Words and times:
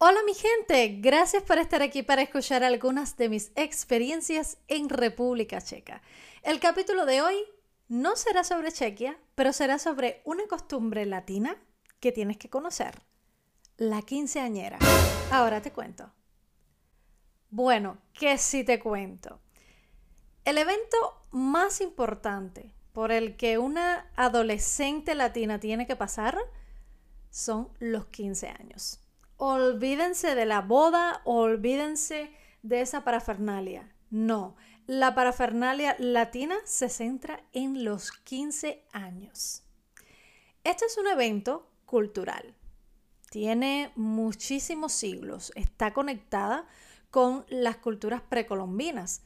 Hola 0.00 0.20
mi 0.24 0.34
gente, 0.34 1.00
gracias 1.00 1.42
por 1.42 1.58
estar 1.58 1.82
aquí 1.82 2.04
para 2.04 2.22
escuchar 2.22 2.62
algunas 2.62 3.16
de 3.16 3.28
mis 3.28 3.50
experiencias 3.56 4.56
en 4.68 4.88
República 4.88 5.60
Checa. 5.60 6.02
El 6.44 6.60
capítulo 6.60 7.04
de 7.04 7.20
hoy 7.20 7.34
no 7.88 8.14
será 8.14 8.44
sobre 8.44 8.70
Chequia, 8.70 9.18
pero 9.34 9.52
será 9.52 9.80
sobre 9.80 10.22
una 10.24 10.46
costumbre 10.46 11.04
latina 11.04 11.60
que 11.98 12.12
tienes 12.12 12.36
que 12.36 12.48
conocer, 12.48 13.02
la 13.76 14.02
quinceañera. 14.02 14.78
Ahora 15.32 15.62
te 15.62 15.72
cuento. 15.72 16.12
Bueno, 17.50 17.98
que 18.12 18.38
si 18.38 18.62
te 18.62 18.78
cuento. 18.78 19.40
El 20.44 20.58
evento 20.58 21.26
más 21.32 21.80
importante 21.80 22.72
por 22.92 23.10
el 23.10 23.36
que 23.36 23.58
una 23.58 24.12
adolescente 24.14 25.16
latina 25.16 25.58
tiene 25.58 25.88
que 25.88 25.96
pasar 25.96 26.38
son 27.30 27.68
los 27.80 28.06
15 28.06 28.46
años 28.46 29.00
olvídense 29.38 30.34
de 30.34 30.44
la 30.44 30.60
boda, 30.60 31.22
olvídense 31.24 32.30
de 32.62 32.82
esa 32.82 33.04
parafernalia. 33.04 33.88
No, 34.10 34.56
la 34.86 35.14
parafernalia 35.14 35.96
latina 35.98 36.56
se 36.64 36.88
centra 36.88 37.42
en 37.52 37.84
los 37.84 38.12
15 38.12 38.84
años. 38.92 39.62
Este 40.64 40.84
es 40.84 40.98
un 40.98 41.06
evento 41.06 41.70
cultural. 41.86 42.54
Tiene 43.30 43.92
muchísimos 43.94 44.92
siglos. 44.92 45.52
Está 45.54 45.92
conectada 45.92 46.66
con 47.10 47.46
las 47.48 47.76
culturas 47.76 48.22
precolombinas, 48.22 49.22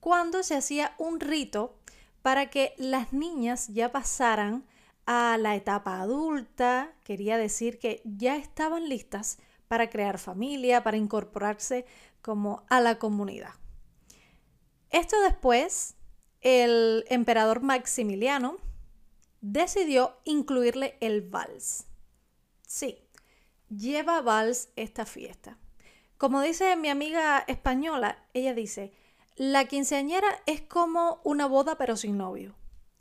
cuando 0.00 0.42
se 0.42 0.54
hacía 0.54 0.94
un 0.98 1.20
rito 1.20 1.76
para 2.22 2.48
que 2.50 2.74
las 2.78 3.12
niñas 3.12 3.68
ya 3.68 3.90
pasaran 3.90 4.64
a 5.06 5.36
la 5.38 5.54
etapa 5.54 6.00
adulta, 6.00 6.92
quería 7.04 7.36
decir 7.36 7.78
que 7.78 8.02
ya 8.04 8.36
estaban 8.36 8.88
listas 8.88 9.38
para 9.68 9.90
crear 9.90 10.18
familia, 10.18 10.82
para 10.82 10.96
incorporarse 10.96 11.86
como 12.22 12.64
a 12.68 12.80
la 12.80 12.98
comunidad. 12.98 13.54
Esto 14.90 15.20
después, 15.22 15.96
el 16.40 17.04
emperador 17.08 17.60
Maximiliano 17.60 18.56
decidió 19.40 20.16
incluirle 20.24 20.96
el 21.00 21.22
vals. 21.22 21.86
Sí, 22.66 22.98
lleva 23.68 24.20
vals 24.20 24.70
esta 24.76 25.06
fiesta. 25.06 25.58
Como 26.18 26.40
dice 26.40 26.76
mi 26.76 26.88
amiga 26.88 27.44
española, 27.46 28.24
ella 28.32 28.54
dice, 28.54 28.92
la 29.36 29.66
quinceañera 29.66 30.28
es 30.46 30.62
como 30.62 31.20
una 31.24 31.46
boda 31.46 31.76
pero 31.76 31.96
sin 31.96 32.16
novio. 32.16 32.54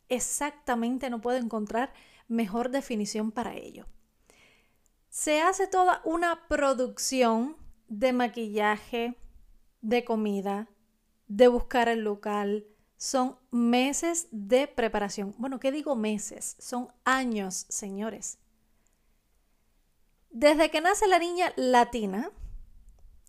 Exactamente, 0.10 1.10
no 1.10 1.22
puedo 1.22 1.38
encontrar 1.38 1.94
mejor 2.28 2.70
definición 2.72 3.32
para 3.32 3.56
ello 3.56 3.86
se 5.16 5.42
hace 5.42 5.66
toda 5.66 6.02
una 6.04 6.46
producción 6.50 7.56
de 7.88 8.12
maquillaje, 8.12 9.18
de 9.80 10.04
comida, 10.04 10.68
de 11.30 11.48
buscar 11.48 11.88
el 11.88 12.02
local. 12.02 12.68
Son 12.98 13.40
meses 13.50 14.28
de 14.32 14.68
preparación. 14.68 15.34
Bueno, 15.38 15.58
¿qué 15.62 15.72
digo 15.72 15.96
meses? 15.96 16.58
Son 16.60 16.90
años, 17.06 17.66
señores. 17.70 18.40
Desde 20.32 20.70
que 20.70 20.82
nace 20.82 21.08
la 21.08 21.18
niña 21.18 21.54
latina, 21.56 22.30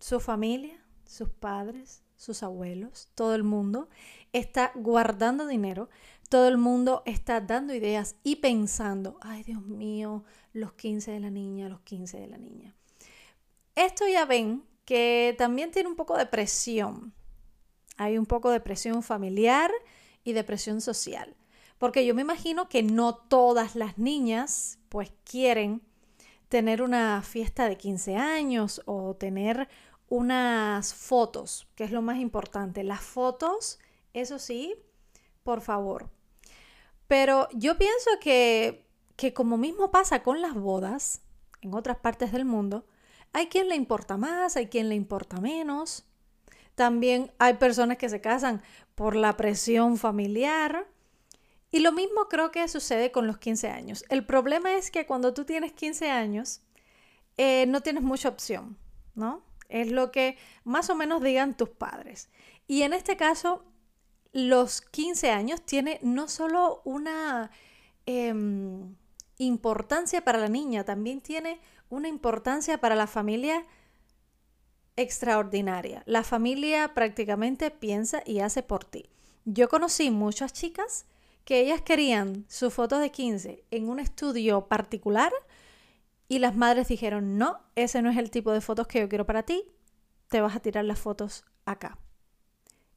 su 0.01 0.19
familia, 0.19 0.85
sus 1.05 1.29
padres, 1.29 2.03
sus 2.17 2.43
abuelos, 2.43 3.11
todo 3.15 3.37
el 3.37 3.45
mundo 3.45 3.89
está 4.33 4.73
guardando 4.75 5.47
dinero, 5.47 5.89
todo 6.29 6.49
el 6.49 6.59
mundo 6.59 7.03
está 7.07 7.41
dando 7.41 7.75
ideas 7.75 8.17
y 8.23 8.37
pensando, 8.37 9.19
ay 9.21 9.43
Dios 9.43 9.63
mío, 9.63 10.25
los 10.53 10.73
15 10.73 11.13
de 11.13 11.21
la 11.21 11.31
niña, 11.31 11.69
los 11.69 11.81
15 11.81 12.19
de 12.19 12.27
la 12.27 12.39
niña. 12.39 12.75
Esto 13.75 14.09
ya 14.09 14.25
ven 14.25 14.65
que 14.85 15.35
también 15.37 15.71
tiene 15.71 15.89
un 15.89 15.97
poco 15.97 16.17
de 16.17 16.27
presión. 16.27 17.13
Hay 17.97 18.17
un 18.19 18.27
poco 18.27 18.51
de 18.51 18.61
presión 18.61 19.03
familiar 19.03 19.71
y 20.25 20.33
de 20.33 20.45
presión 20.45 20.81
social. 20.81 21.37
Porque 21.79 22.07
yo 22.07 22.15
me 22.15 22.23
imagino 22.23 22.69
que 22.69 22.83
no 22.83 23.15
todas 23.15 23.77
las 23.77 23.99
niñas 23.99 24.79
pues 24.89 25.13
quieren 25.25 25.83
tener 26.49 26.81
una 26.81 27.23
fiesta 27.23 27.69
de 27.69 27.77
15 27.77 28.17
años 28.17 28.81
o 28.87 29.15
tener 29.15 29.69
unas 30.09 30.95
fotos, 30.95 31.67
que 31.75 31.85
es 31.85 31.91
lo 31.91 32.01
más 32.01 32.19
importante. 32.19 32.85
Las 32.85 33.03
fotos, 33.03 33.79
eso 34.15 34.39
sí, 34.39 34.75
por 35.43 35.61
favor. 35.61 36.16
Pero 37.09 37.49
yo 37.53 37.77
pienso 37.77 38.11
que 38.21 38.87
que 39.17 39.33
como 39.33 39.57
mismo 39.57 39.91
pasa 39.91 40.23
con 40.23 40.41
las 40.43 40.55
bodas 40.55 41.23
en 41.63 41.75
otras 41.75 41.97
partes 41.97 42.33
del 42.33 42.45
mundo, 42.45 42.87
hay 43.33 43.47
quien 43.49 43.69
le 43.69 43.75
importa 43.75 44.17
más, 44.17 44.57
hay 44.57 44.69
quien 44.69 44.89
le 44.89 44.95
importa 44.95 45.41
menos. 45.41 46.07
También 46.75 47.33
hay 47.39 47.55
personas 47.55 47.97
que 47.97 48.09
se 48.09 48.21
casan 48.21 48.63
por 48.95 49.17
la 49.17 49.37
presión 49.37 49.97
familiar. 49.97 50.87
Y 51.71 51.81
lo 51.81 51.93
mismo 51.93 52.29
creo 52.29 52.51
que 52.51 52.69
sucede 52.69 53.11
con 53.11 53.27
los 53.27 53.39
15 53.39 53.69
años. 53.69 54.05
El 54.09 54.25
problema 54.25 54.75
es 54.77 54.91
que 54.91 55.07
cuando 55.07 55.35
tú 55.35 55.45
tienes 55.45 55.73
15 55.73 56.11
años, 56.11 56.61
eh, 57.37 57.67
no 57.67 57.81
tienes 57.81 58.03
mucha 58.03 58.29
opción, 58.29 58.79
¿no? 59.15 59.43
Es 59.69 59.91
lo 59.91 60.13
que 60.13 60.39
más 60.65 60.91
o 60.91 60.95
menos 60.95 61.23
digan 61.23 61.57
tus 61.57 61.71
padres. 61.71 62.31
Y 62.69 62.83
en 62.83 62.93
este 62.93 63.17
caso, 63.17 63.65
los 64.37 64.83
15 64.83 65.31
años 65.31 65.63
tiene 65.63 65.99
no 66.03 66.29
solo 66.29 66.83
una... 66.85 67.51
Em, 68.05 68.95
importancia 69.39 70.25
para 70.25 70.39
la 70.39 70.49
niña, 70.49 70.85
también 70.85 71.21
tiene 71.21 71.61
una 71.89 72.09
importancia 72.09 72.79
para 72.79 72.95
la 72.95 73.07
familia 73.07 73.65
extraordinaria. 74.97 76.03
La 76.07 76.23
familia 76.23 76.95
prácticamente 76.95 77.71
piensa 77.71 78.23
y 78.25 78.41
hace 78.41 78.63
por 78.63 78.85
ti. 78.85 79.11
Yo 79.45 79.69
conocí 79.69 80.11
muchas 80.11 80.53
chicas 80.53 81.07
que 81.45 81.61
ellas 81.61 81.83
querían 81.83 82.45
sus 82.49 82.73
fotos 82.73 83.01
de 83.01 83.11
15 83.11 83.65
en 83.71 83.89
un 83.89 84.01
estudio 84.01 84.67
particular 84.67 85.33
y 86.29 86.39
las 86.39 86.57
madres 86.57 86.89
dijeron, 86.89 87.39
no, 87.39 87.61
ese 87.77 88.03
no 88.03 88.11
es 88.11 88.17
el 88.17 88.31
tipo 88.31 88.53
de 88.53 88.61
fotos 88.61 88.87
que 88.87 89.01
yo 89.01 89.09
quiero 89.09 89.27
para 89.27 89.45
ti, 89.45 89.65
te 90.29 90.41
vas 90.41 90.57
a 90.57 90.61
tirar 90.61 90.85
las 90.85 90.99
fotos 90.99 91.45
acá. 91.67 91.99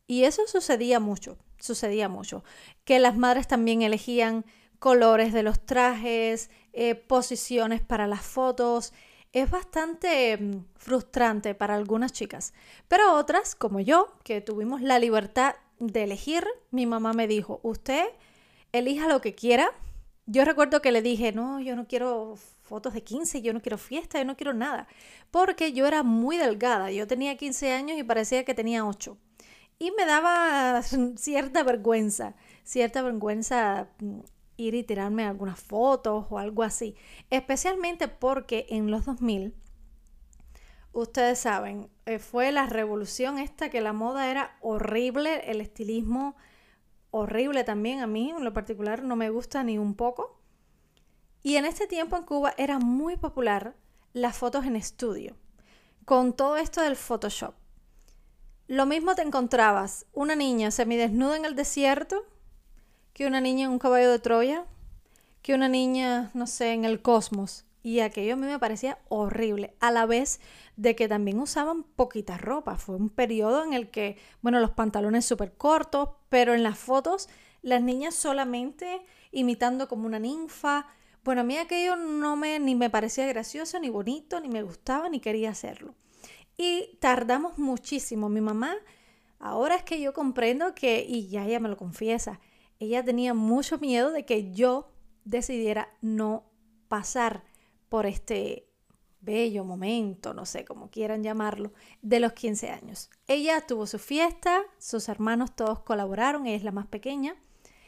Y 0.10 0.24
eso 0.24 0.48
sucedía 0.48 1.00
mucho, 1.00 1.38
sucedía 1.60 2.10
mucho, 2.10 2.44
que 2.84 2.98
las 2.98 3.16
madres 3.16 3.48
también 3.48 3.84
elegían 3.84 4.44
colores 4.80 5.34
de 5.34 5.44
los 5.44 5.64
trajes, 5.64 6.50
eh, 6.74 6.96
posiciones 6.96 7.82
para 7.82 8.08
las 8.08 8.24
fotos. 8.24 8.92
Es 9.34 9.52
bastante 9.52 10.36
mm, 10.36 10.66
frustrante 10.78 11.54
para 11.54 11.76
algunas 11.76 12.12
chicas, 12.12 12.56
pero 12.88 13.14
otras, 13.14 13.54
como 13.54 13.82
yo, 13.82 14.12
que 14.24 14.42
tuvimos 14.42 14.82
la 14.82 14.98
libertad 14.98 15.54
de 15.78 16.06
elegir, 16.06 16.44
mi 16.72 16.88
mamá 16.88 17.14
me 17.14 17.28
dijo, 17.28 17.60
usted 17.62 18.08
elija 18.72 19.08
lo 19.08 19.22
que 19.22 19.36
quiera. 19.36 19.70
Yo 20.26 20.44
recuerdo 20.44 20.82
que 20.82 20.92
le 20.92 21.04
dije, 21.04 21.34
no, 21.34 21.60
yo 21.62 21.76
no 21.76 21.88
quiero 21.88 22.36
fotos 22.64 22.96
de 22.96 23.04
15, 23.04 23.44
yo 23.44 23.54
no 23.54 23.62
quiero 23.62 23.78
fiesta, 23.78 24.18
yo 24.18 24.26
no 24.26 24.36
quiero 24.36 24.56
nada, 24.56 24.88
porque 25.30 25.72
yo 25.72 25.86
era 25.86 26.02
muy 26.02 26.38
delgada, 26.38 26.90
yo 26.90 27.06
tenía 27.06 27.38
15 27.38 27.74
años 27.74 28.00
y 28.00 28.04
parecía 28.04 28.44
que 28.44 28.56
tenía 28.56 28.88
8. 28.88 29.16
Y 29.80 29.92
me 29.92 30.06
daba 30.06 30.82
cierta 31.16 31.64
vergüenza, 31.64 32.36
cierta 32.64 33.02
vergüenza 33.02 33.88
mm, 34.00 34.20
ir 34.58 34.76
y 34.76 34.84
tirarme 34.84 35.26
algunas 35.26 35.60
fotos 35.60 36.26
o 36.30 36.38
algo 36.38 36.64
así. 36.64 36.96
Especialmente 37.30 38.10
porque 38.10 38.68
en 38.70 38.92
los 38.92 39.06
2000, 39.06 39.56
ustedes 40.92 41.40
saben, 41.40 41.90
eh, 42.06 42.20
fue 42.20 42.52
la 42.52 42.66
revolución 42.68 43.40
esta 43.40 43.70
que 43.70 43.82
la 43.82 43.94
moda 43.94 44.30
era 44.30 44.58
horrible, 44.62 45.50
el 45.50 45.62
estilismo 45.62 46.36
horrible 47.12 47.64
también. 47.64 48.02
A 48.02 48.08
mí 48.08 48.32
en 48.32 48.44
lo 48.44 48.54
particular 48.54 49.04
no 49.04 49.16
me 49.16 49.30
gusta 49.30 49.64
ni 49.64 49.78
un 49.78 49.96
poco. 49.96 50.40
Y 51.42 51.56
en 51.56 51.66
este 51.66 51.88
tiempo 51.88 52.18
en 52.18 52.24
Cuba 52.24 52.54
era 52.58 52.80
muy 52.80 53.16
popular 53.16 53.76
las 54.12 54.38
fotos 54.38 54.66
en 54.66 54.76
estudio, 54.76 55.38
con 56.04 56.34
todo 56.34 56.58
esto 56.58 56.82
del 56.82 56.98
Photoshop. 56.98 57.59
Lo 58.70 58.86
mismo 58.86 59.16
te 59.16 59.24
encontrabas 59.24 60.06
una 60.14 60.36
niña 60.36 60.70
semidesnuda 60.70 61.36
en 61.36 61.46
el 61.46 61.56
desierto 61.56 62.24
que 63.14 63.26
una 63.26 63.42
niña 63.42 63.66
en 63.66 63.72
un 63.72 63.80
caballo 63.80 64.12
de 64.12 64.20
Troya, 64.20 64.64
que 65.42 65.56
una 65.56 65.68
niña, 65.68 66.30
no 66.36 66.46
sé, 66.46 66.74
en 66.74 66.86
el 66.86 67.02
cosmos. 67.02 67.66
Y 67.82 68.02
aquello 68.02 68.34
a 68.34 68.36
mí 68.36 68.46
me 68.46 68.60
parecía 68.60 69.00
horrible, 69.10 69.74
a 69.80 69.90
la 69.90 70.06
vez 70.06 70.40
de 70.78 70.96
que 70.96 71.08
también 71.08 71.40
usaban 71.40 71.82
poquita 71.82 72.38
ropa. 72.38 72.78
Fue 72.78 72.96
un 72.96 73.10
periodo 73.10 73.64
en 73.64 73.74
el 73.74 73.90
que, 73.90 74.20
bueno, 74.44 74.60
los 74.60 74.70
pantalones 74.70 75.26
súper 75.26 75.54
cortos, 75.54 76.10
pero 76.30 76.54
en 76.54 76.62
las 76.62 76.78
fotos 76.78 77.28
las 77.64 77.82
niñas 77.82 78.14
solamente 78.14 79.02
imitando 79.32 79.88
como 79.88 80.06
una 80.06 80.20
ninfa. 80.20 80.86
Bueno, 81.24 81.42
a 81.42 81.44
mí 81.44 81.58
aquello 81.58 81.96
no 81.96 82.36
me, 82.36 82.60
ni 82.60 82.76
me 82.76 82.92
parecía 82.92 83.26
gracioso, 83.26 83.80
ni 83.80 83.90
bonito, 83.90 84.40
ni 84.40 84.48
me 84.48 84.62
gustaba, 84.62 85.10
ni 85.10 85.20
quería 85.20 85.50
hacerlo. 85.50 85.96
Y 86.62 86.98
tardamos 87.00 87.58
muchísimo. 87.58 88.28
Mi 88.28 88.42
mamá, 88.42 88.76
ahora 89.40 89.76
es 89.76 89.84
que 89.84 90.02
yo 90.02 90.12
comprendo 90.12 90.76
que, 90.76 91.06
y 91.08 91.30
ya 91.30 91.46
ella 91.46 91.62
me 91.62 91.70
lo 91.70 91.78
confiesa, 91.78 92.42
ella 92.80 93.02
tenía 93.02 93.34
mucho 93.34 93.80
miedo 93.80 94.12
de 94.12 94.26
que 94.26 94.52
yo 94.52 94.92
decidiera 95.24 95.88
no 96.02 96.52
pasar 96.90 97.46
por 97.88 98.06
este 98.06 98.68
bello 99.22 99.64
momento, 99.64 100.34
no 100.34 100.46
sé 100.46 100.66
cómo 100.66 100.90
quieran 100.90 101.24
llamarlo, 101.24 101.72
de 102.02 102.20
los 102.20 102.34
15 102.34 102.72
años. 102.72 103.10
Ella 103.28 103.66
tuvo 103.66 103.88
su 103.88 103.98
fiesta, 103.98 104.62
sus 104.80 105.08
hermanos 105.08 105.56
todos 105.56 105.80
colaboraron, 105.80 106.46
ella 106.46 106.58
es 106.58 106.64
la 106.66 106.74
más 106.74 106.88
pequeña, 106.88 107.38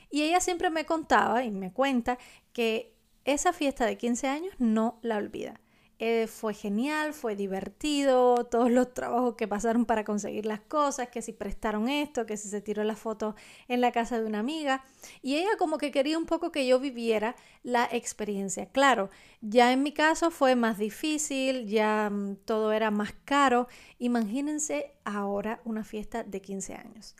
y 0.09 0.21
ella 0.21 0.39
siempre 0.39 0.69
me 0.69 0.85
contaba 0.85 1.43
y 1.43 1.51
me 1.51 1.73
cuenta 1.73 2.17
que 2.53 2.95
esa 3.25 3.51
fiesta 3.51 3.85
de 3.85 3.97
15 3.97 4.27
años 4.29 4.55
no 4.59 4.97
la 5.01 5.17
olvida. 5.17 5.60
Eh, 6.03 6.25
fue 6.25 6.55
genial, 6.55 7.13
fue 7.13 7.35
divertido, 7.35 8.43
todos 8.45 8.71
los 8.71 8.91
trabajos 8.91 9.35
que 9.35 9.47
pasaron 9.47 9.85
para 9.85 10.03
conseguir 10.03 10.47
las 10.47 10.59
cosas, 10.61 11.09
que 11.09 11.21
si 11.21 11.31
prestaron 11.31 11.87
esto, 11.89 12.25
que 12.25 12.37
si 12.37 12.49
se 12.49 12.59
tiró 12.59 12.83
la 12.83 12.95
foto 12.95 13.35
en 13.67 13.81
la 13.81 13.91
casa 13.91 14.19
de 14.19 14.25
una 14.25 14.39
amiga. 14.39 14.83
Y 15.21 15.35
ella 15.35 15.51
como 15.59 15.77
que 15.77 15.91
quería 15.91 16.17
un 16.17 16.25
poco 16.25 16.51
que 16.51 16.65
yo 16.65 16.79
viviera 16.79 17.35
la 17.61 17.87
experiencia. 17.91 18.65
Claro, 18.65 19.11
ya 19.41 19.71
en 19.71 19.83
mi 19.83 19.91
caso 19.91 20.31
fue 20.31 20.55
más 20.55 20.79
difícil, 20.79 21.67
ya 21.67 22.09
mm, 22.09 22.37
todo 22.45 22.71
era 22.71 22.89
más 22.89 23.13
caro. 23.23 23.67
Imagínense 23.99 24.95
ahora 25.05 25.61
una 25.65 25.83
fiesta 25.83 26.23
de 26.23 26.41
15 26.41 26.73
años. 26.73 27.15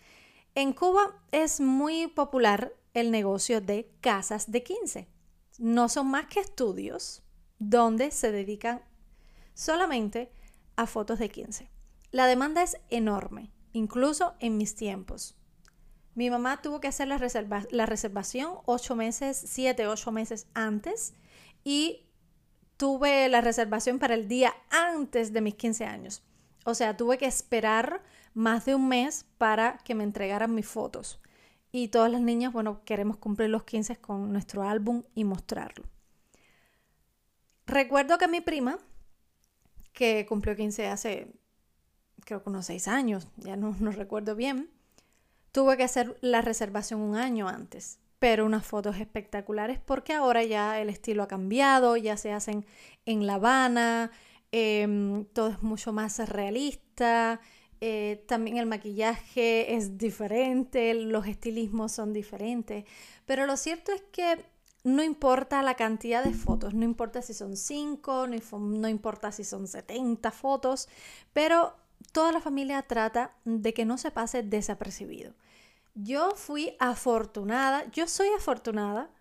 En 0.56 0.74
Cuba 0.74 1.22
es 1.32 1.62
muy 1.62 2.08
popular 2.08 2.74
el 2.96 3.12
negocio 3.12 3.62
de 3.62 3.92
casas 4.02 4.52
de 4.52 4.64
15. 4.64 5.08
No 5.60 5.88
son 5.88 6.10
más 6.10 6.26
que 6.26 6.40
estudios 6.40 7.22
donde 7.62 8.10
se 8.10 8.32
dedican 8.32 8.82
solamente 9.54 10.32
a 10.76 10.88
fotos 10.88 11.20
de 11.20 11.30
15. 11.30 11.70
La 12.10 12.26
demanda 12.26 12.64
es 12.64 12.78
enorme, 12.90 13.52
incluso 13.72 14.34
en 14.40 14.58
mis 14.58 14.74
tiempos. 14.74 15.36
Mi 16.16 16.32
mamá 16.32 16.64
tuvo 16.64 16.82
que 16.82 16.88
hacer 16.88 17.08
la, 17.08 17.20
la 17.70 17.86
reservación 17.86 18.56
ocho 18.66 18.96
meses, 18.96 19.40
siete, 19.46 19.86
ocho 19.86 20.12
meses 20.12 20.48
antes 20.56 21.14
y 21.64 22.08
tuve 22.78 23.30
la 23.30 23.42
reservación 23.42 24.00
para 24.00 24.16
el 24.16 24.28
día 24.28 24.56
antes 24.72 25.32
de 25.32 25.42
mis 25.42 25.54
15 25.54 25.86
años. 25.86 26.24
O 26.66 26.74
sea, 26.74 26.98
tuve 26.98 27.20
que 27.20 27.28
esperar 27.28 28.02
más 28.34 28.66
de 28.66 28.74
un 28.74 28.88
mes 28.88 29.28
para 29.38 29.78
que 29.86 29.94
me 29.94 30.04
entregaran 30.04 30.56
mis 30.56 30.68
fotos. 30.68 31.22
Y 31.72 31.90
todas 31.90 32.12
las 32.12 32.22
niñas, 32.22 32.54
bueno, 32.54 32.82
queremos 32.86 33.18
cumplir 33.18 33.52
los 33.52 33.66
15 33.66 33.98
con 33.98 34.34
nuestro 34.34 34.64
álbum 34.64 35.04
y 35.14 35.26
mostrarlo. 35.26 35.86
Recuerdo 37.72 38.18
que 38.18 38.28
mi 38.28 38.42
prima, 38.42 38.80
que 39.94 40.26
cumplió 40.28 40.58
15 40.58 40.88
hace, 40.88 41.32
creo 42.26 42.44
que 42.44 42.50
unos 42.50 42.66
6 42.66 42.90
años, 42.90 43.30
ya 43.38 43.56
no, 43.56 43.74
no 43.80 43.92
recuerdo 43.92 44.36
bien, 44.36 44.70
tuve 45.54 45.78
que 45.78 45.84
hacer 45.84 46.18
la 46.20 46.42
reservación 46.42 47.00
un 47.00 47.16
año 47.16 47.48
antes, 47.48 48.00
pero 48.20 48.46
unas 48.46 48.66
fotos 48.66 48.98
espectaculares 48.98 49.80
porque 49.80 50.12
ahora 50.12 50.44
ya 50.44 50.82
el 50.82 50.90
estilo 50.90 51.24
ha 51.24 51.30
cambiado, 51.30 51.96
ya 51.96 52.18
se 52.18 52.34
hacen 52.34 52.66
en 53.06 53.26
La 53.26 53.36
Habana, 53.36 54.12
em, 54.52 55.24
todo 55.28 55.48
es 55.48 55.64
mucho 55.64 55.94
más 55.94 56.20
realista, 56.28 57.40
eh, 57.80 58.26
también 58.28 58.58
el 58.58 58.66
maquillaje 58.66 59.76
es 59.76 59.98
diferente, 59.98 60.94
los 60.94 61.26
estilismos 61.26 61.94
son 61.94 62.12
diferentes, 62.12 62.84
pero 63.26 63.46
lo 63.46 63.56
cierto 63.56 63.94
es 63.94 64.02
que 64.12 64.44
no 64.84 65.04
importa 65.04 65.62
la 65.62 65.76
cantidad 65.76 66.24
de 66.24 66.34
fotos, 66.34 66.74
no 66.74 66.84
importa 66.84 67.22
si 67.22 67.34
son 67.34 67.56
5, 67.56 68.28
no, 68.28 68.90
importa 68.90 69.32
si 69.32 69.44
son 69.44 69.68
70 69.68 70.32
fotos, 70.32 70.90
pero 71.34 71.76
toda 72.12 72.32
la 72.32 72.42
familia 72.42 72.82
trata 72.84 73.36
de 73.46 73.74
que 73.74 73.86
no 73.86 73.98
se 73.98 74.12
pase 74.12 74.42
desapercibido. 74.42 75.34
Yo 75.94 76.32
fui 76.32 76.76
afortunada, 76.80 77.90
yo 77.92 78.08
soy 78.08 78.30
afortunada 78.36 79.12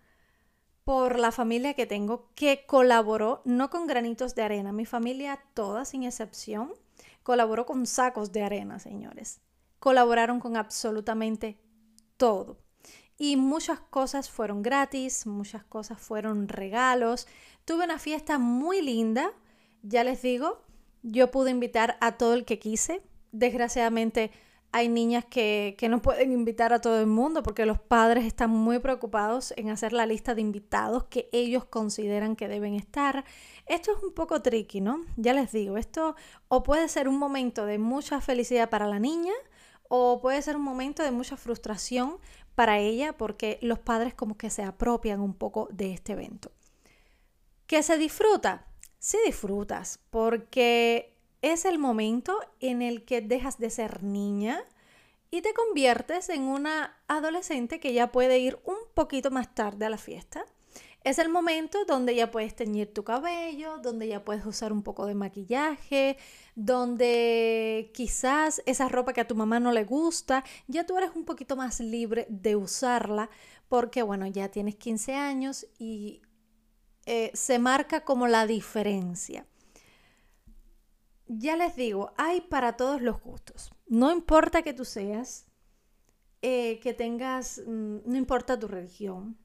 por 0.83 1.19
la 1.19 1.31
familia 1.31 1.75
que 1.75 1.85
tengo 1.85 2.31
que 2.33 2.65
colaboró 2.65 3.41
no 3.45 3.69
con 3.69 3.85
granitos 3.85 4.33
de 4.33 4.41
arena, 4.41 4.71
mi 4.71 4.85
familia 4.85 5.43
toda 5.53 5.85
sin 5.85 6.03
excepción 6.03 6.73
colaboró 7.21 7.67
con 7.67 7.85
sacos 7.85 8.31
de 8.31 8.41
arena, 8.41 8.79
señores. 8.79 9.41
Colaboraron 9.79 10.39
con 10.39 10.57
absolutamente 10.57 11.59
todo 12.17 12.57
y 13.21 13.37
muchas 13.37 13.79
cosas 13.79 14.31
fueron 14.31 14.63
gratis, 14.63 15.27
muchas 15.27 15.63
cosas 15.63 16.01
fueron 16.01 16.47
regalos. 16.47 17.27
Tuve 17.65 17.85
una 17.85 17.99
fiesta 17.99 18.39
muy 18.39 18.81
linda, 18.81 19.31
ya 19.83 20.03
les 20.03 20.23
digo, 20.23 20.63
yo 21.03 21.29
pude 21.29 21.51
invitar 21.51 21.99
a 22.01 22.13
todo 22.13 22.33
el 22.33 22.45
que 22.45 22.57
quise. 22.57 23.03
Desgraciadamente 23.31 24.31
hay 24.71 24.89
niñas 24.89 25.23
que, 25.23 25.75
que, 25.77 25.87
no 25.87 26.01
pueden 26.01 26.31
invitar 26.31 26.73
a 26.73 26.81
todo 26.81 26.99
el 26.99 27.05
mundo 27.05 27.43
porque 27.43 27.67
los 27.67 27.79
padres 27.79 28.25
están 28.25 28.49
muy 28.49 28.79
preocupados 28.79 29.53
en 29.55 29.69
hacer 29.69 29.93
la 29.93 30.07
lista 30.07 30.33
de 30.33 30.41
invitados 30.41 31.03
que 31.03 31.29
ellos 31.31 31.65
consideran 31.65 32.35
que 32.35 32.47
deben 32.47 32.73
estar. 32.73 33.23
Esto 33.67 33.95
es 33.95 34.01
un 34.01 34.15
poco 34.15 34.41
tricky, 34.41 34.81
¿no? 34.81 34.99
Ya 35.15 35.33
les 35.33 35.51
digo, 35.51 35.77
esto 35.77 36.15
o 36.47 36.63
puede 36.63 36.89
ser 36.89 37.07
un 37.07 37.19
momento 37.19 37.67
de 37.67 37.77
mucha 37.77 38.19
felicidad 38.19 38.71
para 38.71 38.87
la 38.87 38.97
niña 38.97 39.33
o 39.93 40.21
puede 40.21 40.41
ser 40.41 40.55
un 40.55 40.63
momento 40.63 41.03
de 41.03 41.11
mucha 41.11 41.35
frustración 41.35 42.17
para 42.55 42.79
ella 42.79 43.13
porque 43.13 43.57
los 43.61 43.79
padres 43.79 44.13
como 44.13 44.37
que 44.37 44.49
se 44.49 44.63
apropian 44.63 45.21
un 45.21 45.33
poco 45.33 45.67
de 45.71 45.93
este 45.93 46.13
evento. 46.13 46.51
¿Que 47.67 47.83
se 47.83 47.97
disfruta? 47.97 48.67
Sí 48.99 49.17
disfrutas 49.25 49.99
porque 50.09 51.17
es 51.41 51.65
el 51.65 51.79
momento 51.79 52.37
en 52.59 52.81
el 52.81 53.03
que 53.03 53.21
dejas 53.21 53.57
de 53.57 53.69
ser 53.69 54.03
niña 54.03 54.63
y 55.31 55.41
te 55.41 55.53
conviertes 55.53 56.29
en 56.29 56.43
una 56.43 56.97
adolescente 57.07 57.79
que 57.79 57.93
ya 57.93 58.11
puede 58.11 58.39
ir 58.39 58.59
un 58.65 58.77
poquito 58.93 59.31
más 59.31 59.55
tarde 59.55 59.85
a 59.85 59.89
la 59.89 59.97
fiesta 59.97 60.45
es 61.03 61.17
el 61.17 61.29
momento 61.29 61.83
donde 61.85 62.15
ya 62.15 62.29
puedes 62.29 62.55
teñir 62.55 62.93
tu 62.93 63.03
cabello, 63.03 63.79
donde 63.79 64.07
ya 64.07 64.23
puedes 64.23 64.45
usar 64.45 64.71
un 64.71 64.83
poco 64.83 65.07
de 65.07 65.15
maquillaje, 65.15 66.17
donde 66.55 67.91
quizás 67.93 68.61
esa 68.65 68.87
ropa 68.87 69.13
que 69.13 69.21
a 69.21 69.27
tu 69.27 69.35
mamá 69.35 69.59
no 69.59 69.71
le 69.71 69.83
gusta, 69.83 70.43
ya 70.67 70.85
tú 70.85 70.97
eres 70.97 71.11
un 71.15 71.25
poquito 71.25 71.55
más 71.55 71.79
libre 71.79 72.27
de 72.29 72.55
usarla 72.55 73.29
porque, 73.67 74.03
bueno, 74.03 74.27
ya 74.27 74.49
tienes 74.49 74.75
15 74.75 75.15
años 75.15 75.65
y 75.79 76.21
eh, 77.05 77.31
se 77.33 77.57
marca 77.57 78.01
como 78.01 78.27
la 78.27 78.45
diferencia. 78.45 79.47
Ya 81.27 81.55
les 81.55 81.75
digo, 81.75 82.11
hay 82.17 82.41
para 82.41 82.77
todos 82.77 83.01
los 83.01 83.21
gustos. 83.21 83.71
No 83.87 84.11
importa 84.11 84.61
que 84.61 84.73
tú 84.73 84.85
seas, 84.85 85.47
eh, 86.41 86.79
que 86.81 86.93
tengas, 86.93 87.61
mm, 87.65 87.99
no 88.05 88.17
importa 88.17 88.59
tu 88.59 88.67
religión, 88.67 89.37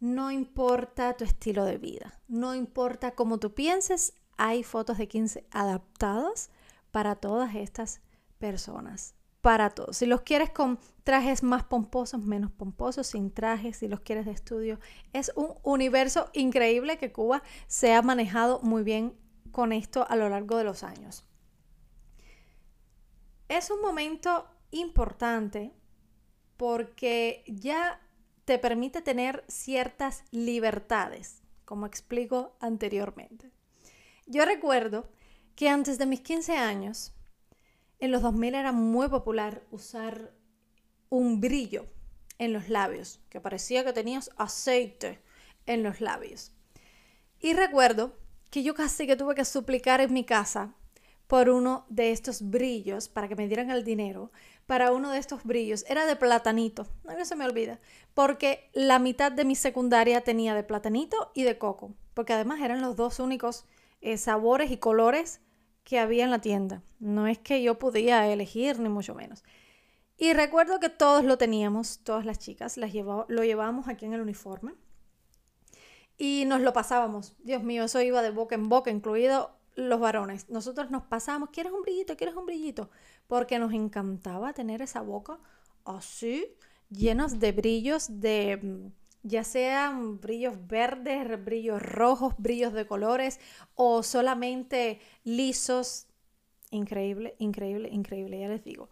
no 0.00 0.30
importa 0.30 1.16
tu 1.16 1.24
estilo 1.24 1.64
de 1.64 1.78
vida, 1.78 2.20
no 2.28 2.54
importa 2.54 3.12
cómo 3.12 3.38
tú 3.38 3.54
pienses, 3.54 4.14
hay 4.36 4.62
fotos 4.62 4.98
de 4.98 5.08
15 5.08 5.46
adaptadas 5.50 6.50
para 6.90 7.16
todas 7.16 7.54
estas 7.54 8.00
personas, 8.38 9.14
para 9.40 9.70
todos. 9.70 9.96
Si 9.96 10.06
los 10.06 10.22
quieres 10.22 10.50
con 10.50 10.78
trajes 11.02 11.42
más 11.42 11.64
pomposos, 11.64 12.22
menos 12.22 12.52
pomposos, 12.52 13.08
sin 13.08 13.32
trajes, 13.32 13.78
si 13.78 13.88
los 13.88 14.00
quieres 14.00 14.26
de 14.26 14.32
estudio, 14.32 14.78
es 15.12 15.32
un 15.34 15.54
universo 15.62 16.30
increíble 16.32 16.98
que 16.98 17.12
Cuba 17.12 17.42
se 17.66 17.94
ha 17.94 18.02
manejado 18.02 18.60
muy 18.62 18.82
bien 18.84 19.14
con 19.50 19.72
esto 19.72 20.06
a 20.08 20.16
lo 20.16 20.28
largo 20.28 20.56
de 20.56 20.64
los 20.64 20.84
años. 20.84 21.24
Es 23.48 23.70
un 23.70 23.80
momento 23.80 24.46
importante 24.70 25.72
porque 26.56 27.44
ya 27.46 28.00
te 28.48 28.58
permite 28.58 29.02
tener 29.02 29.44
ciertas 29.46 30.24
libertades, 30.30 31.42
como 31.66 31.84
explico 31.84 32.56
anteriormente. 32.60 33.50
Yo 34.26 34.46
recuerdo 34.46 35.06
que 35.54 35.68
antes 35.68 35.98
de 35.98 36.06
mis 36.06 36.22
15 36.22 36.56
años, 36.56 37.12
en 37.98 38.10
los 38.10 38.22
2000 38.22 38.54
era 38.54 38.72
muy 38.72 39.08
popular 39.08 39.66
usar 39.70 40.32
un 41.10 41.42
brillo 41.42 41.90
en 42.38 42.54
los 42.54 42.70
labios, 42.70 43.20
que 43.28 43.38
parecía 43.38 43.84
que 43.84 43.92
tenías 43.92 44.30
aceite 44.38 45.20
en 45.66 45.82
los 45.82 46.00
labios. 46.00 46.52
Y 47.40 47.52
recuerdo 47.52 48.16
que 48.48 48.62
yo 48.62 48.74
casi 48.74 49.06
que 49.06 49.16
tuve 49.16 49.34
que 49.34 49.44
suplicar 49.44 50.00
en 50.00 50.14
mi 50.14 50.24
casa 50.24 50.74
por 51.26 51.50
uno 51.50 51.84
de 51.90 52.12
estos 52.12 52.48
brillos 52.48 53.10
para 53.10 53.28
que 53.28 53.36
me 53.36 53.46
dieran 53.46 53.70
el 53.70 53.84
dinero 53.84 54.32
para 54.68 54.92
uno 54.92 55.10
de 55.10 55.18
estos 55.18 55.44
brillos. 55.44 55.86
Era 55.88 56.04
de 56.04 56.14
platanito, 56.14 56.86
no 57.02 57.24
se 57.24 57.36
me 57.36 57.46
olvida, 57.46 57.80
porque 58.12 58.68
la 58.74 58.98
mitad 58.98 59.32
de 59.32 59.46
mi 59.46 59.54
secundaria 59.54 60.20
tenía 60.20 60.54
de 60.54 60.62
platanito 60.62 61.32
y 61.34 61.44
de 61.44 61.56
coco, 61.56 61.94
porque 62.12 62.34
además 62.34 62.60
eran 62.60 62.82
los 62.82 62.94
dos 62.94 63.18
únicos 63.18 63.64
eh, 64.02 64.18
sabores 64.18 64.70
y 64.70 64.76
colores 64.76 65.40
que 65.84 65.98
había 65.98 66.24
en 66.24 66.30
la 66.30 66.42
tienda. 66.42 66.82
No 66.98 67.26
es 67.26 67.38
que 67.38 67.62
yo 67.62 67.78
podía 67.78 68.30
elegir, 68.30 68.78
ni 68.78 68.90
mucho 68.90 69.14
menos. 69.14 69.42
Y 70.18 70.34
recuerdo 70.34 70.80
que 70.80 70.90
todos 70.90 71.24
lo 71.24 71.38
teníamos, 71.38 72.00
todas 72.04 72.26
las 72.26 72.38
chicas, 72.38 72.76
las 72.76 72.92
lo 72.92 73.44
llevábamos 73.44 73.88
aquí 73.88 74.04
en 74.04 74.12
el 74.12 74.20
uniforme. 74.20 74.74
Y 76.18 76.44
nos 76.46 76.60
lo 76.60 76.74
pasábamos. 76.74 77.36
Dios 77.38 77.62
mío, 77.62 77.84
eso 77.84 78.02
iba 78.02 78.20
de 78.20 78.32
boca 78.32 78.54
en 78.54 78.68
boca, 78.68 78.90
incluido 78.90 79.57
los 79.78 80.00
varones. 80.00 80.48
Nosotros 80.50 80.90
nos 80.90 81.04
pasábamos, 81.04 81.50
¿quieres 81.50 81.72
un 81.72 81.82
brillito? 81.82 82.16
¿Quieres 82.16 82.36
un 82.36 82.46
brillito? 82.46 82.90
porque 83.28 83.58
nos 83.58 83.72
encantaba 83.72 84.52
tener 84.52 84.82
esa 84.82 85.02
boca 85.02 85.38
así, 85.84 86.56
llenas 86.90 87.38
de 87.38 87.52
brillos, 87.52 88.20
de, 88.20 88.90
ya 89.22 89.44
sean 89.44 90.18
brillos 90.18 90.66
verdes, 90.66 91.44
brillos 91.44 91.80
rojos, 91.80 92.34
brillos 92.38 92.72
de 92.72 92.86
colores 92.86 93.38
o 93.74 94.02
solamente 94.02 95.00
lisos. 95.22 96.06
Increíble, 96.70 97.36
increíble, 97.38 97.88
increíble, 97.90 98.40
ya 98.40 98.48
les 98.48 98.64
digo. 98.64 98.88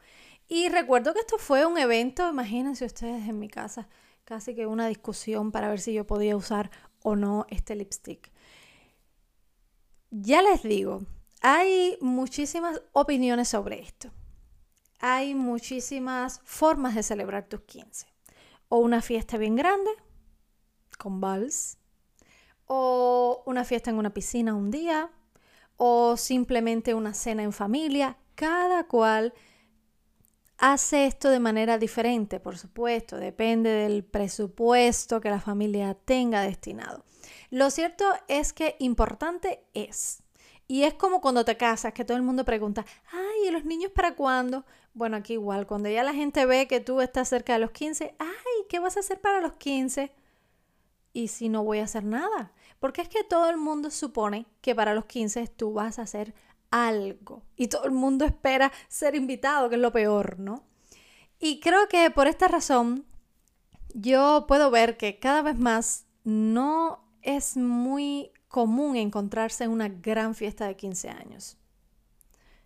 Y 0.49 0.69
recuerdo 0.69 1.12
que 1.12 1.21
esto 1.21 1.38
fue 1.38 1.66
un 1.66 1.76
evento, 1.76 2.28
imagínense 2.28 2.85
ustedes 2.85 3.28
en 3.28 3.38
mi 3.38 3.49
casa, 3.49 3.88
casi 4.25 4.55
que 4.55 4.66
una 4.66 4.87
discusión 4.87 5.50
para 5.50 5.69
ver 5.69 5.81
si 5.81 5.93
yo 5.95 6.07
podía 6.07 6.37
usar 6.37 6.71
o 7.02 7.16
no 7.16 7.47
este 7.49 7.75
lipstick. 7.75 8.31
Ya 10.19 10.41
les 10.41 10.63
digo, 10.63 11.03
hay 11.43 11.99
muchísimas 12.01 12.81
opiniones 12.93 13.49
sobre 13.49 13.81
esto. 13.81 14.11
Hay 14.99 15.35
muchísimas 15.35 16.41
formas 16.43 16.95
de 16.95 17.03
celebrar 17.03 17.45
tus 17.45 17.61
15. 17.61 18.07
O 18.71 18.79
una 18.79 19.03
fiesta 19.03 19.37
bien 19.37 19.57
grande, 19.57 19.91
con 20.97 21.21
vals, 21.21 21.77
o 22.65 23.43
una 23.45 23.65
fiesta 23.65 23.91
en 23.91 23.99
una 23.99 24.15
piscina 24.15 24.55
un 24.55 24.71
día, 24.71 25.11
o 25.77 26.17
simplemente 26.17 26.95
una 26.95 27.13
cena 27.13 27.43
en 27.43 27.53
familia. 27.53 28.17
Cada 28.37 28.85
cual 28.85 29.35
hace 30.59 31.07
esto 31.07 31.31
de 31.31 31.41
manera 31.41 31.79
diferente, 31.79 32.41
por 32.41 32.59
supuesto, 32.59 33.17
depende 33.17 33.71
del 33.71 34.05
presupuesto 34.05 35.21
que 35.21 35.31
la 35.31 35.41
familia 35.41 35.95
tenga 35.95 36.43
destinado. 36.43 37.05
Lo 37.51 37.71
cierto 37.71 38.05
es 38.29 38.53
que 38.53 38.77
importante 38.79 39.65
es. 39.75 40.23
Y 40.69 40.83
es 40.83 40.95
como 40.95 41.21
cuando 41.21 41.45
te 41.45 41.57
casas, 41.57 41.93
que 41.93 42.05
todo 42.05 42.17
el 42.17 42.25
mundo 42.25 42.45
pregunta, 42.45 42.85
ay, 43.13 43.49
¿y 43.49 43.51
los 43.51 43.65
niños 43.65 43.93
para 43.95 44.17
cuándo? 44.17 44.65
Bueno, 44.95 45.17
aquí 45.17 45.35
igual, 45.35 45.67
cuando 45.67 45.89
ya 45.89 46.03
la 46.03 46.15
gente 46.15 46.45
ve 46.47 46.67
que 46.67 46.81
tú 46.81 47.01
estás 47.01 47.29
cerca 47.29 47.53
de 47.53 47.61
los 47.61 47.71
15, 47.71 48.15
ay, 48.19 48.65
¿qué 48.69 48.81
vas 48.81 48.97
a 48.97 49.01
hacer 49.01 49.21
para 49.21 49.41
los 49.41 49.53
15? 49.55 50.13
Y 51.13 51.29
si 51.29 51.49
no 51.49 51.63
voy 51.63 51.79
a 51.79 51.85
hacer 51.85 52.05
nada, 52.05 52.53
porque 52.81 53.03
es 53.03 53.09
que 53.09 53.23
todo 53.23 53.49
el 53.49 53.59
mundo 53.59 53.91
supone 53.91 54.47
que 54.61 54.75
para 54.75 54.95
los 54.95 55.07
15 55.07 55.47
tú 55.49 55.73
vas 55.73 55.99
a 55.99 56.03
hacer 56.03 56.35
algo 56.71 57.43
y 57.57 57.69
todo 57.69 57.85
el 57.85 57.93
mundo 57.93 58.25
espera 58.25 58.73
ser 58.89 59.15
invitado, 59.15 59.69
que 59.69 59.77
es 59.77 59.81
lo 59.81 59.93
peor, 59.93 60.39
¿no? 60.39 60.65
Y 61.39 61.61
creo 61.61 61.89
que 61.89 62.11
por 62.11 62.27
esta 62.27 62.49
razón 62.49 63.05
yo 63.95 64.47
puedo 64.49 64.71
ver 64.71 64.97
que 64.97 65.19
cada 65.19 65.43
vez 65.43 65.59
más 65.59 66.07
no 66.25 67.05
es 67.23 67.57
muy 67.57 68.33
común 68.49 68.97
encontrarse 68.97 69.65
en 69.65 69.71
una 69.71 69.89
gran 69.89 70.35
fiesta 70.35 70.67
de 70.67 70.77
15 70.77 71.11
años. 71.11 71.59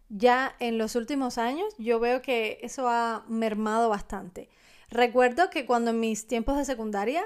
Ya 0.08 0.54
en 0.58 0.76
los 0.76 0.96
últimos 0.96 1.38
años 1.38 1.74
yo 1.78 2.00
veo 2.00 2.20
que 2.20 2.58
eso 2.62 2.88
ha 2.88 3.24
mermado 3.28 3.88
bastante. 3.88 4.48
Recuerdo 4.88 5.50
que 5.50 5.66
cuando 5.66 5.90
en 5.90 6.00
mis 6.00 6.26
tiempos 6.26 6.56
de 6.56 6.64
secundaria 6.64 7.24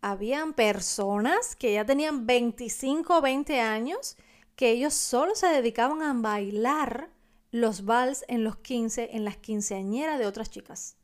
habían 0.00 0.54
personas 0.54 1.56
que 1.56 1.74
ya 1.74 1.84
tenían 1.84 2.26
25 2.26 3.18
o 3.18 3.20
20 3.20 3.60
años 3.60 4.16
que 4.60 4.72
ellos 4.72 4.92
solo 4.92 5.34
se 5.34 5.46
dedicaban 5.46 6.02
a 6.02 6.12
bailar 6.12 7.08
los 7.50 7.86
vals 7.86 8.26
en 8.28 8.44
los 8.44 8.58
15, 8.58 9.16
en 9.16 9.24
las 9.24 9.38
quinceañeras 9.38 10.18
de 10.18 10.26
otras 10.26 10.50
chicas. 10.50 10.98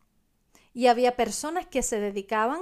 Y 0.75 0.89
había 0.89 1.17
personas 1.17 1.65
que 1.65 1.83
se 1.83 1.99
dedicaban 1.99 2.61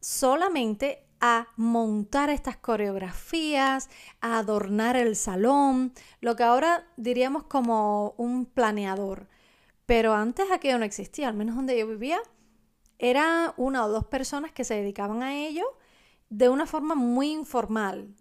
solamente 0.00 1.04
a 1.20 1.48
montar 1.56 2.30
estas 2.30 2.56
coreografías, 2.56 3.90
a 4.22 4.38
adornar 4.38 4.96
el 4.96 5.14
salón, 5.14 5.92
lo 6.22 6.36
que 6.36 6.44
ahora 6.44 6.88
diríamos 6.96 7.42
como 7.42 8.14
un 8.16 8.46
planeador. 8.46 9.28
Pero 9.84 10.14
antes 10.14 10.50
aquello 10.50 10.78
no 10.78 10.86
existía, 10.86 11.28
al 11.28 11.34
menos 11.34 11.54
donde 11.54 11.78
yo 11.78 11.86
vivía, 11.86 12.18
era 12.98 13.52
una 13.58 13.84
o 13.84 13.90
dos 13.90 14.06
personas 14.06 14.52
que 14.52 14.64
se 14.64 14.72
dedicaban 14.72 15.22
a 15.22 15.36
ello 15.36 15.66
de 16.30 16.48
una 16.48 16.64
forma 16.64 16.94
muy 16.94 17.30
informal. 17.30 18.14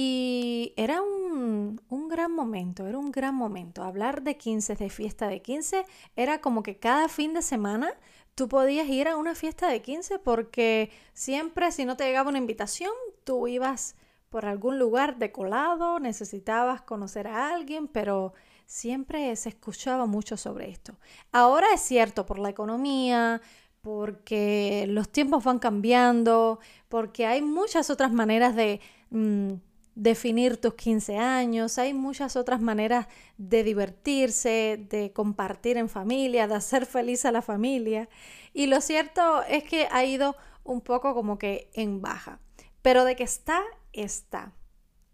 Y 0.00 0.74
era 0.76 1.02
un, 1.02 1.80
gran 2.08 2.30
momento, 2.32 2.86
era 2.86 2.96
un 2.96 3.10
gran 3.10 3.34
momento. 3.34 3.82
Hablar 3.82 4.22
de 4.22 4.36
15, 4.36 4.76
de 4.76 4.90
fiesta 4.90 5.26
de 5.26 5.42
15, 5.42 5.84
era 6.14 6.40
como 6.40 6.62
que 6.62 6.76
cada 6.78 7.08
fin 7.08 7.34
de 7.34 7.42
semana 7.42 7.90
tú 8.36 8.46
podías 8.48 8.86
ir 8.86 9.08
a 9.08 9.16
una 9.16 9.34
fiesta 9.34 9.66
de 9.66 9.82
15 9.82 10.20
porque 10.20 10.92
siempre 11.14 11.72
si 11.72 11.84
no 11.84 11.96
te 11.96 12.04
llegaba 12.04 12.28
una 12.28 12.38
invitación, 12.38 12.92
tú 13.24 13.48
ibas 13.48 13.96
por 14.28 14.46
algún 14.46 14.78
lugar 14.78 15.18
de 15.18 15.32
colado, 15.32 15.98
necesitabas 15.98 16.80
conocer 16.82 17.26
a 17.26 17.52
alguien, 17.52 17.88
pero 17.88 18.34
siempre 18.66 19.34
se 19.34 19.48
escuchaba 19.48 20.06
mucho 20.06 20.36
sobre 20.36 20.70
esto. 20.70 20.94
Ahora 21.32 21.66
es 21.74 21.80
cierto, 21.80 22.24
por 22.24 22.38
la 22.38 22.50
economía, 22.50 23.42
porque 23.82 24.86
los 24.88 25.08
tiempos 25.08 25.42
van 25.42 25.58
cambiando, 25.58 26.60
porque 26.88 27.26
hay 27.26 27.42
muchas 27.42 27.90
otras 27.90 28.12
maneras 28.12 28.54
de... 28.54 28.80
Mm, 29.10 29.54
definir 29.98 30.58
tus 30.58 30.74
15 30.74 31.18
años, 31.18 31.76
hay 31.76 31.92
muchas 31.92 32.36
otras 32.36 32.60
maneras 32.60 33.08
de 33.36 33.64
divertirse, 33.64 34.86
de 34.88 35.12
compartir 35.12 35.76
en 35.76 35.88
familia, 35.88 36.46
de 36.46 36.54
hacer 36.54 36.86
feliz 36.86 37.24
a 37.24 37.32
la 37.32 37.42
familia. 37.42 38.08
Y 38.54 38.66
lo 38.66 38.80
cierto 38.80 39.42
es 39.42 39.64
que 39.64 39.88
ha 39.90 40.04
ido 40.04 40.36
un 40.62 40.82
poco 40.82 41.14
como 41.14 41.36
que 41.36 41.68
en 41.74 42.00
baja. 42.00 42.38
Pero 42.80 43.04
de 43.04 43.16
que 43.16 43.24
está, 43.24 43.60
está. 43.92 44.52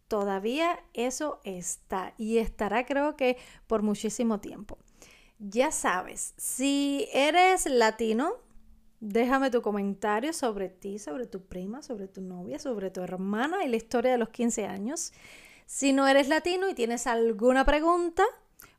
Todavía 0.07 0.79
eso 0.93 1.41
está 1.45 2.13
y 2.19 2.37
estará 2.37 2.85
creo 2.85 3.17
que 3.17 3.39
por 3.67 3.83
muchísimo 3.83 4.39
tiempo. 4.39 4.77
Ya 5.39 5.73
sabes, 5.73 6.35
si 6.37 7.09
eres 7.15 7.65
latino, 7.65 8.35
Déjame 9.07 9.51
tu 9.51 9.61
comentario 9.61 10.33
sobre 10.33 10.71
ti, 10.71 10.99
sobre 10.99 11.27
tu 11.27 11.43
prima, 11.43 11.83
sobre 11.83 12.09
tu 12.09 12.23
novia, 12.23 12.59
sobre 12.59 12.91
tu 12.91 13.03
hermana 13.03 13.63
y 13.63 13.69
la 13.69 13.77
historia 13.77 14.13
de 14.13 14.17
los 14.17 14.31
15 14.31 14.65
años. 14.65 15.13
Si 15.67 15.93
no 15.93 16.09
eres 16.09 16.27
latino 16.29 16.71
y 16.71 16.75
tienes 16.75 17.07
alguna 17.07 17.67
pregunta, 17.67 18.25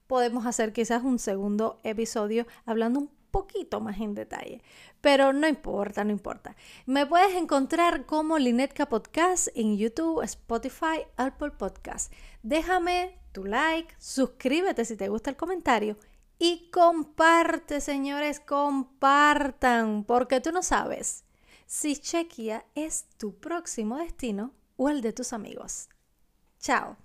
podemos 0.08 0.48
hacer 0.48 0.74
quizás 0.74 1.04
un 1.04 1.20
segundo 1.20 1.80
episodio 1.84 2.48
hablando 2.66 3.02
un 3.02 3.12
poquito 3.30 3.82
más 3.82 4.00
en 4.00 4.16
detalle. 4.16 4.64
Pero 5.00 5.32
no 5.32 5.48
importa, 5.48 6.04
no 6.04 6.10
importa. 6.12 6.56
Me 6.88 7.06
puedes 7.06 7.36
encontrar 7.36 8.08
como 8.08 8.40
Linetka 8.40 8.90
Podcast 8.90 9.50
en 9.54 9.78
YouTube, 9.78 10.24
Spotify, 10.24 11.06
Apple 11.18 11.52
Podcast. 11.52 12.12
Déjame 12.42 13.20
tu 13.32 13.46
like, 13.46 13.94
suscríbete 14.00 14.86
si 14.86 14.98
te 14.98 15.08
gusta 15.08 15.30
el 15.30 15.36
comentario 15.36 15.98
y 16.38 16.70
comparte, 16.72 17.82
señores, 17.82 18.40
compartan, 18.40 20.04
porque 20.04 20.42
tú 20.42 20.52
no 20.52 20.64
sabes 20.64 21.24
si 21.66 21.96
Chequia 21.96 22.66
es 22.76 23.06
tu 23.18 23.40
próximo 23.40 23.98
destino 23.98 24.54
o 24.78 24.90
el 24.90 25.02
de 25.02 25.14
tus 25.14 25.34
amigos. 25.34 25.90
Chao. 26.60 26.98